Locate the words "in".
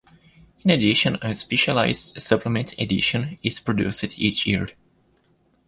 0.61-0.71